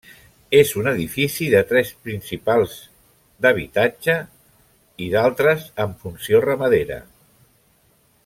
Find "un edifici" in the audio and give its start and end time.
0.83-1.49